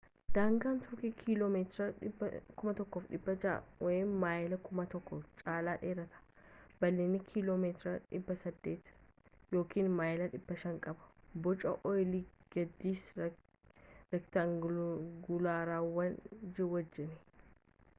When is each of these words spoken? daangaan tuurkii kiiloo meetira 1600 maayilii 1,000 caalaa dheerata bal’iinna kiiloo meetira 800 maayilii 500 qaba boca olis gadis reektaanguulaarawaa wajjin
daangaan 0.35 0.77
tuurkii 0.83 1.09
kiiloo 1.17 1.47
meetira 1.55 1.85
1600 1.97 3.53
maayilii 4.23 4.59
1,000 4.69 5.19
caalaa 5.41 5.75
dheerata 5.83 6.23
bal’iinna 6.81 7.21
kiiloo 7.27 7.57
meetira 7.65 7.93
800 8.21 9.85
maayilii 9.99 10.33
500 10.53 10.73
qaba 10.89 11.13
boca 11.49 11.75
olis 11.93 12.27
gadis 12.59 13.05
reektaanguulaarawaa 13.23 16.11
wajjin 16.77 17.17